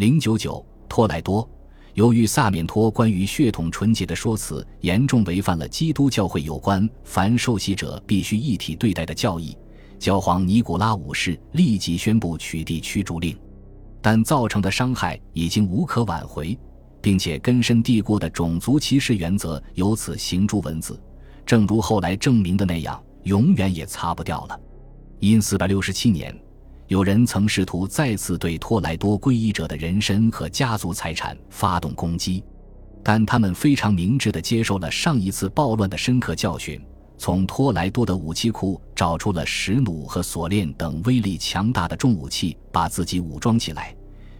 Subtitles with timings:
[0.00, 1.46] 零九九托莱多，
[1.92, 9.54] 由于萨缅托关于血统纯洁的说辞严重违反了基督教会有关凡受洗者必须一体对待的教义，
[9.98, 13.38] 教皇尼古拉五世立即宣布取缔驱逐令。
[14.00, 16.58] 但造成的伤害已经无可挽回，
[17.02, 20.98] 并且根深蒂固的种族歧视原则由此行诸文字，
[21.44, 24.58] 正如后来证明的那样，永远也擦不掉了。
[25.18, 26.34] 因四百六十七年。
[26.90, 32.42] 有人曾试图再次对托莱多皈依者的人身和家族财产发动攻击，
[33.00, 36.84] 但他们非常明智地接受了上一次暴乱的深刻教训，
[37.16, 43.94] 从托莱多的武器库找出了石弩和锁链等威力强大的重武器，把自己武装起来，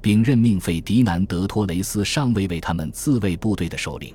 [0.00, 4.14] 并任命费迪南德·托雷斯上尉为他们自卫部队的首领。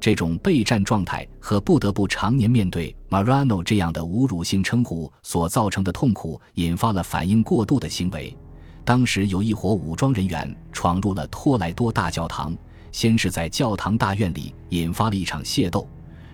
[0.00, 8.36] 这种备战状态和不得不常年面对 Marano 这样的侮辱性称呼所造成的痛苦，引发了反应过度的行为。
[8.84, 12.54] 当时有一伙武装人员闯入了托莱多大教堂，
[12.92, 15.88] 先是在教堂大院里引发了一场械斗，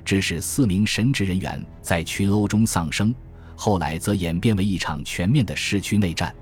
[0.04, 3.14] 致使四名神职人员在群殴中丧生。
[3.54, 6.34] 后来则演变为一场全面的市区内战。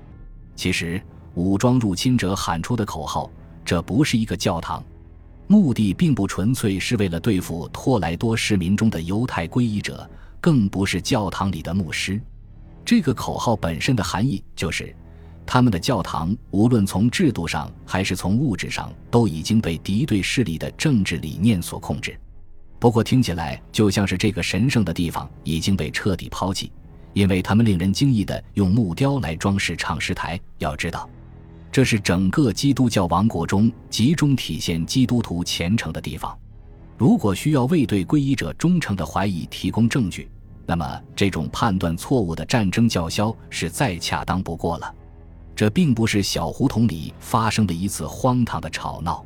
[0.55, 0.99] 其实，
[1.35, 3.29] 武装入侵者喊出的口号
[3.63, 4.83] ：“这不是一个教堂。”
[5.51, 10.07] 目的并不纯粹是为了对付托莱多市民中的犹太皈依者，
[10.39, 12.21] 更不是教堂里的牧师。
[12.85, 14.95] 这个口号本身的含义就是，
[15.47, 22.15] 他们的教堂无论从制度上还是从物质上都已经被敌对势力的政治理念所控制。
[22.77, 26.71] 不过听起来就像是这个神圣的地方已经被彻底抛弃，
[27.13, 30.39] 因为他们令人惊异的用木雕来装饰唱诗台。
[30.59, 31.09] 要知道。
[31.71, 36.37] 这是整个基督教王国中集中体现基督徒虔诚的地方。
[36.97, 40.29] 如果需要为对皈依者忠诚的怀疑提供证据，
[40.65, 44.93] 那么这种判断错误的战争叫嚣是再恰当不过了。
[45.55, 49.25] 这并不是小胡同里发生的一次荒唐的吵闹，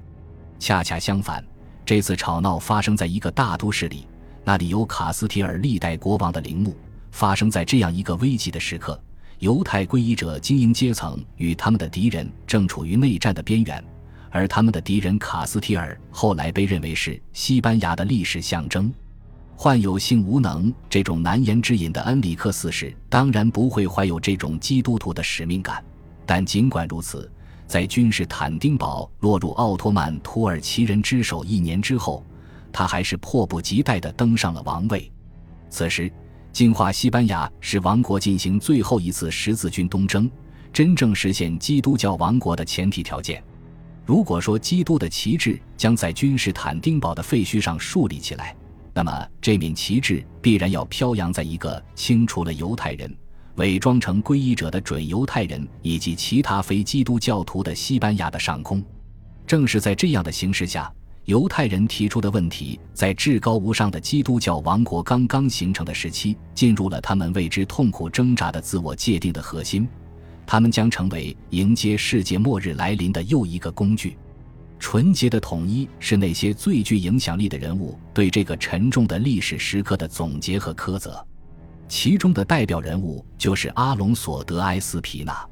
[0.59, 1.43] 恰恰相反，
[1.85, 4.07] 这次吵闹发生在一个大都市里，
[4.43, 6.75] 那里有卡斯提尔历代国王的陵墓。
[7.11, 8.99] 发生在这样一个危急的时刻。
[9.43, 13.83] 犹太皈依者精英阶层与他们的敌人正处于内战的边缘，
[14.29, 18.89] 而他们的敌人卡斯提尔后来被认为是西班牙的历史象征。
[19.57, 25.83] 患有性无能这种难言之隐的恩里克四世当然不会怀有这种基督徒的使命感，
[26.25, 27.29] 但尽管如此，
[27.67, 32.25] 在君士坦丁堡落入奥托曼土耳其人之手一年之后，
[32.71, 35.11] 他还是迫不及待地登上了王位。
[35.69, 36.09] 此时。
[36.53, 40.29] 净化西班牙是王国进行最后一次十字军东征，
[40.71, 43.43] 真正实现基督教王国的前提条件。
[44.05, 48.55] 如果说基督的旗帜将在君士坦丁堡的废墟上树立起来，
[48.93, 53.11] 那么这面旗帜必然要飘扬在一个清除了犹太人、
[53.55, 58.83] 伪装成皈依者的准犹太人以及其他非基督教徒的西班牙的上空。
[59.47, 60.93] 正是在这样的形势下。
[61.25, 69.87] 犹太人提出的问题，在至高无上的基督教王国刚刚形成的时期，进入了他们为之痛苦挣扎的自我界定的核心。
[70.45, 74.17] 他们将成为迎接世界末日来临的又一个工具。
[74.77, 81.25] 纯洁的统一是那些最具影响力的人物对这个沉重的历史时刻的总结和苛责。
[81.87, 85.47] 其中的代表人物就是阿隆索·德埃斯皮纳，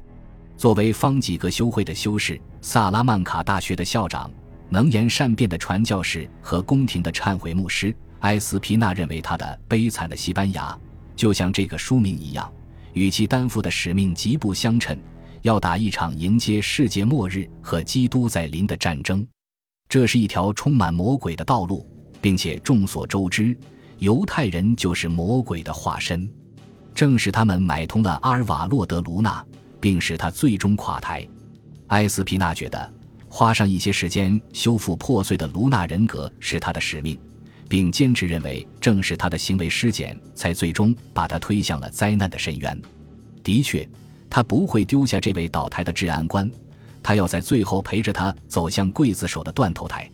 [0.58, 4.30] 作为方济各修会的修士，萨拉曼卡大学的校长。
[4.72, 10.74] 能言善辩的传教士和宫廷的忏悔牧师埃斯皮纳认为，他的悲惨的西班牙
[11.14, 12.50] 就像这个书名一样，
[12.94, 14.96] 与其担负的使命极不相称，
[15.42, 19.26] 要打一场迎接世界末日和基督在临的战争。
[19.90, 21.86] 这是一条充满魔鬼的道路，
[22.22, 23.54] 并且众所周知，
[23.98, 26.26] 犹太人就是魔鬼的化身。
[26.94, 29.44] 正是他们买通了阿尔瓦洛德卢纳，
[29.78, 31.28] 并使他最终垮台。
[31.88, 32.90] 埃斯皮纳觉得。
[33.34, 37.18] 花上一些时间修复破碎的卢纳人格是他的使命，
[37.66, 42.78] 并坚持认为正是他的行为失检才最终把他推向了灾难的深渊。
[43.42, 43.88] 的确，
[44.28, 46.48] 他不会丢下这位倒台的治安官，
[47.02, 50.06] 他要在最后陪着他走向刽子手的断头台。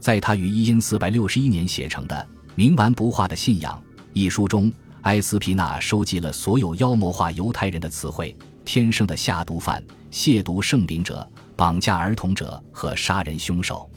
[0.00, 2.26] 在他于一因四百六十一年写成的
[2.58, 3.78] 《冥顽不化的信仰》
[4.14, 4.72] 一书中，
[5.02, 8.34] 埃斯皮纳收集了所有妖魔化犹太人的词汇：
[8.64, 11.30] 天生的下毒犯、亵渎圣灵者。
[11.56, 13.88] 绑架儿童者和杀人凶手。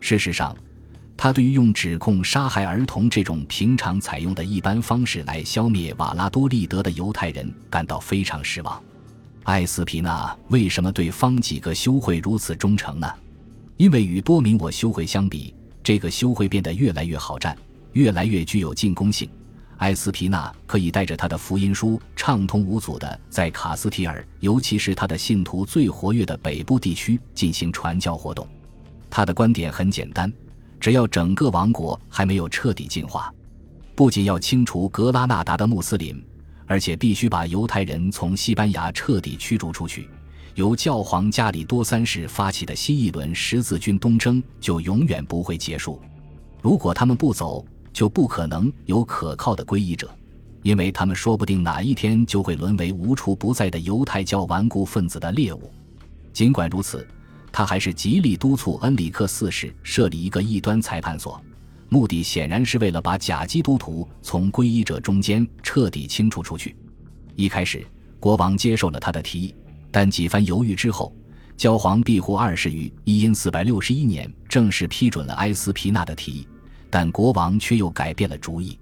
[0.00, 0.56] 事实上，
[1.16, 8.82] 他对于用指控杀害儿童这种平常采用的一般方式来消灭瓦拉多利德的犹太人感到非常失望。
[9.44, 13.10] 艾斯皮纳为什么对方几个修会如此忠诚呢？
[13.76, 17.56] 因为与多明我修会相比，这个修会变得越来越好战，
[17.92, 19.28] 越来越具有进攻性。
[19.78, 28.46] 埃斯皮纳可以带着他的福音书畅通无阻地在卡斯提尔，尤其是他的信徒最活跃的北部地区进行传教活动。
[29.10, 30.32] 他的观点很简单：
[30.80, 33.32] 只要整个王国还没有彻底净化，
[33.94, 36.24] 不仅要清除格拉纳达的穆斯林，
[36.66, 40.08] 而且必须把犹太人从西班牙彻底驱逐出去。
[40.54, 46.00] 由教皇加里多三世发起的新一轮十字军东征就永远不会结束。
[46.62, 47.62] 如果他们不走，
[47.96, 50.14] 就不可能有可靠的皈依者，
[50.62, 55.72] 因为他们说不定哪一天就会沦为无处不在的犹太教顽固分子的猎物。
[56.30, 57.08] 尽管如此，
[57.50, 61.40] 他还是极力督促恩里克四世设立一个异端裁判所，
[61.88, 66.76] 目的显然是为了把假基督徒从皈依者中间彻底清除出去。
[67.34, 67.82] 一开始，
[68.20, 69.54] 国王接受了他的提议，
[69.90, 71.16] 但几番犹豫之后，
[71.56, 76.46] 教皇庇护二世于一因四百六十一年正式批准了埃斯皮纳的提议。
[76.90, 78.78] 但国王却又改变了主意，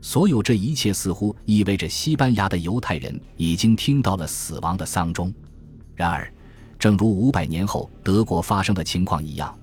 [0.00, 5.32] 所有这一切似乎意味着西班牙的犹太人已经听到了死亡的丧钟。
[5.94, 6.32] 然而，
[6.78, 9.54] 正如五百年后德国发生的情况一样，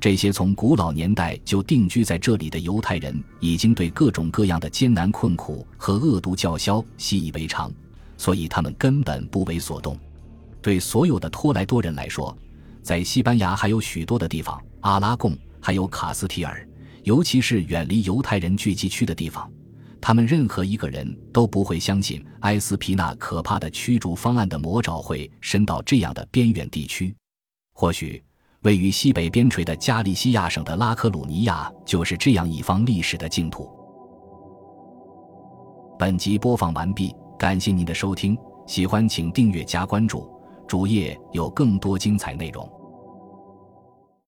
[0.00, 7.72] 这些从古老年代就定居在这里的犹太人已经对各种各样的艰难困苦和恶毒叫嚣习以为常，
[8.16, 9.96] 所以他们根本不为所动。
[10.60, 12.36] 对所有的托莱多人来说，
[12.82, 16.66] 在西班牙还有许多的地方，阿拉贡还有卡斯提尔。
[17.04, 19.50] 尤其是远离犹太人聚集区的地方，
[20.00, 27.14] 他们任何一个人都不会相信埃斯皮纳可怕的驱逐方案的魔爪会伸到这样的边远地区。
[27.74, 28.22] 或许，
[28.62, 33.68] 位于西北边陲的加利西亚省的拉科鲁尼亚就是这样一方历史的净土。
[35.98, 38.36] 本集播放完毕，感谢您的收听，
[38.66, 40.26] 喜欢请订阅加关注，
[40.66, 42.66] 主页有更多精彩内容。